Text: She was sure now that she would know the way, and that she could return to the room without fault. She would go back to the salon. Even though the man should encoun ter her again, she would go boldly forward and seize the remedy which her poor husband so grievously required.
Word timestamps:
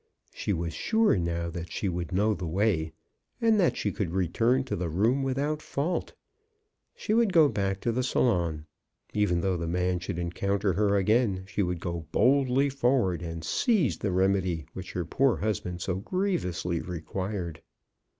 She 0.33 0.51
was 0.51 0.73
sure 0.73 1.15
now 1.15 1.51
that 1.51 1.71
she 1.71 1.87
would 1.87 2.11
know 2.11 2.33
the 2.33 2.47
way, 2.47 2.91
and 3.39 3.59
that 3.59 3.77
she 3.77 3.91
could 3.91 4.09
return 4.13 4.63
to 4.63 4.75
the 4.75 4.89
room 4.89 5.21
without 5.21 5.61
fault. 5.61 6.15
She 6.95 7.13
would 7.13 7.31
go 7.31 7.47
back 7.47 7.79
to 7.81 7.91
the 7.91 8.01
salon. 8.01 8.65
Even 9.13 9.41
though 9.41 9.57
the 9.57 9.67
man 9.67 9.99
should 9.99 10.17
encoun 10.17 10.59
ter 10.59 10.73
her 10.73 10.95
again, 10.95 11.43
she 11.47 11.61
would 11.61 11.81
go 11.81 12.07
boldly 12.11 12.67
forward 12.67 13.21
and 13.21 13.43
seize 13.43 13.99
the 13.99 14.11
remedy 14.11 14.65
which 14.73 14.93
her 14.93 15.05
poor 15.05 15.35
husband 15.37 15.83
so 15.83 15.97
grievously 15.97 16.81
required. 16.81 17.61